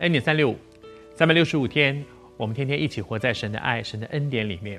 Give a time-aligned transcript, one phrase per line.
[0.00, 0.56] 恩典三六五，
[1.14, 2.04] 三百六十五天，
[2.36, 4.78] 我们天天一起活在神的爱、神的恩典里面。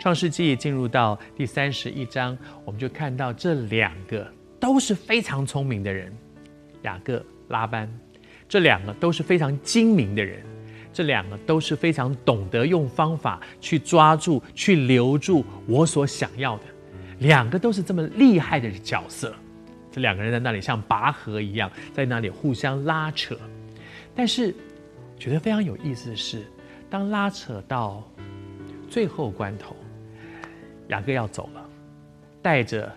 [0.00, 4.26] 创世纪进入到第三十一章，我们就看到这两个
[4.58, 6.10] 都是非常聪明的人，
[6.82, 7.86] 雅各、拉班，
[8.48, 10.42] 这两个都是非常精明的人，
[10.90, 16.64] 这两个都是非常懂得用方法去抓住、去留住我所想要的，
[17.18, 19.34] 两个都是这么厉害的角色。
[19.92, 23.38] 这两个人在那里像拔河一样，在那里互相拉扯。
[24.14, 24.54] 但是，
[25.18, 26.44] 觉得非常有意思的是，
[26.88, 28.02] 当拉扯到
[28.88, 29.74] 最后关头，
[30.88, 31.68] 雅各要走了，
[32.40, 32.92] 带着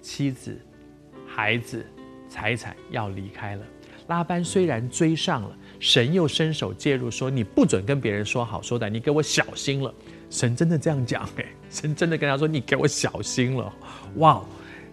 [0.00, 0.58] 妻子、
[1.26, 1.84] 孩子、
[2.28, 3.64] 财产要离开了。
[4.08, 9.92] 拉班虽然追上了，神又伸手介入，说：“你不准跟别人说好说歹，你给我小心了。”
[10.28, 13.72] 神真的这样讲，哎， 神真的跟他说：“你给我小心了。”
[14.16, 14.44] 哇，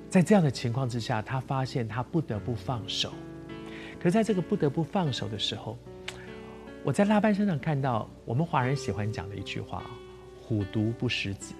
[0.09, 3.11] 在这样的情况之下，他发现他不得不放手。
[3.99, 5.77] 可在这个不得不放手的时候，
[6.83, 9.83] 我在拉班身上看到我们华人喜欢讲的一句话
[10.41, 11.53] ：“虎毒不食子。”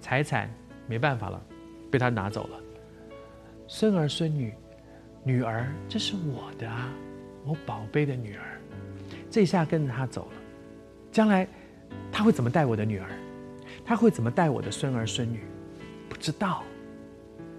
[0.00, 0.50] 财产
[0.86, 1.42] 没办法了，
[1.90, 2.60] 被他拿走了。
[3.66, 4.52] 孙儿孙女，
[5.24, 6.92] 女儿这是我的啊，
[7.44, 8.60] 我宝贝的女儿，
[9.30, 10.32] 这下跟着他走了。
[11.10, 11.48] 将来
[12.10, 13.08] 他会怎么带我的女儿？
[13.84, 15.40] 他会怎么带我的孙儿孙女？
[16.08, 16.62] 不知道。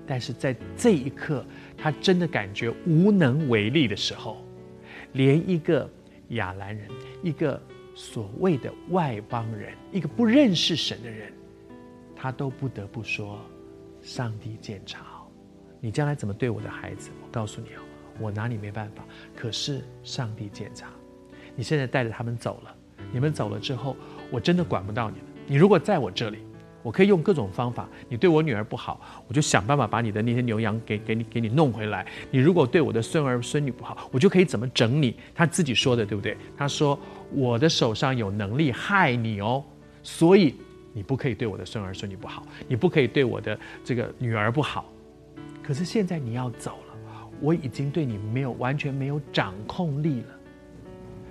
[0.05, 1.45] 但是在这一刻，
[1.77, 4.43] 他真的感觉无能为力的时候，
[5.13, 5.89] 连一个
[6.29, 6.89] 亚兰人，
[7.21, 7.61] 一个
[7.95, 11.31] 所谓的外邦人，一个不认识神的人，
[12.15, 13.39] 他都不得不说
[14.03, 15.05] ：“上帝鉴察，
[15.79, 17.09] 你将来怎么对我的孩子？
[17.23, 17.81] 我告诉你哦，
[18.19, 19.05] 我拿你没办法。
[19.35, 20.89] 可是上帝鉴察，
[21.55, 22.75] 你现在带着他们走了，
[23.11, 23.95] 你们走了之后，
[24.29, 25.25] 我真的管不到你了。
[25.47, 26.39] 你如果在我这里。”
[26.83, 32.05] 我可以用各种方法，你对我女儿不好，我就想办法把你的那些牛羊给给你给你弄回来。
[32.30, 35.16] 你如果对我的孙儿孙女不好，我就可以怎么整你。
[35.33, 36.38] 他自己说的，对不对？
[36.58, 36.99] 他说
[37.32, 39.64] 我的手上有能力害你哦，
[40.04, 40.54] 所以
[40.93, 44.86] 你不可以对我的孙儿孙女不好，你不可以对我的这个女儿不好。
[45.64, 50.27] 可是现在你要走了，我已经对你没有完全没有掌控力了。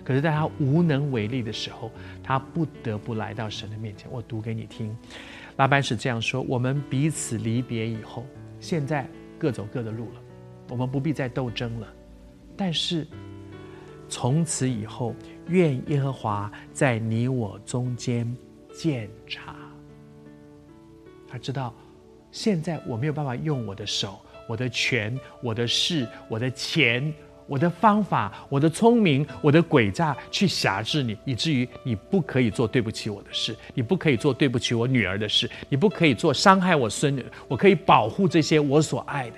[0.04, 1.88] 可是，在他无能为力的时候，
[2.24, 4.10] 他不得不来到神的面前。
[4.10, 4.96] 我读给你听。
[5.56, 8.26] 拉班是这样说：“我们彼此离别以后，
[8.58, 9.08] 现在
[9.38, 10.20] 各走各的路了，
[10.70, 11.86] 我们不必再斗争了。
[12.56, 13.06] 但是
[14.08, 15.14] 从此以后，
[15.48, 18.34] 愿耶和华在你我中间
[18.72, 19.56] 鉴察。
[21.28, 21.74] 他知道，
[22.30, 24.18] 现在我没有办法用我的手、
[24.48, 27.12] 我的权、我的势、我的钱。”
[27.46, 37.24] 我的方法，我的聪明，我的诡诈，去挟制你，以至于你不可以做对不起我的事，你不可以做对不起我女儿的事，你不可以做伤害我孙女。
[37.48, 39.36] 我可以保护这些我所爱的。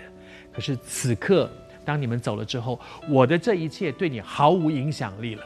[0.53, 1.51] 可是此刻，
[1.85, 2.79] 当你们走了之后，
[3.09, 5.43] 我的这一切对你毫无影响力了。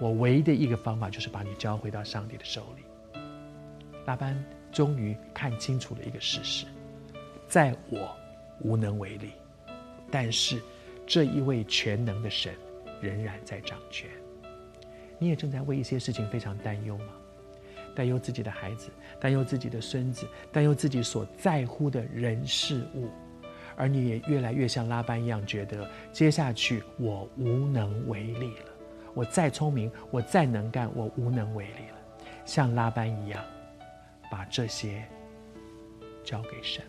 [0.00, 3.20] 我唯一的一个方法就是把你交回到上帝的手里。
[4.06, 4.36] 拉班
[4.72, 6.66] 终于看清楚了一个事实：
[7.46, 8.10] 在我
[8.60, 9.30] 无能为力，
[10.10, 10.60] 但是。
[11.10, 12.54] 这一位全能的神
[13.00, 14.08] 仍然在掌权。
[15.18, 17.06] 你也正在为一些事情非常担忧吗？
[17.96, 23.08] 担忧自己的孩子，担忧自己的孙子，担忧自己所在乎的人事物，
[23.74, 28.66] 而你也越来越像拉班一样，觉得接下去我无能为力了。
[29.12, 31.98] 我再聪明，我再能干，我无能为力了。
[32.44, 33.44] 像拉班一样，
[34.30, 35.04] 把这些
[36.22, 36.84] 交给神。